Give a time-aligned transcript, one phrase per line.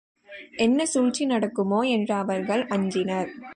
[0.57, 1.81] என்ன சூழ்ச்சி நடக்குமோ?
[1.87, 3.31] என்று அவர்கள் அஞ்சினர்.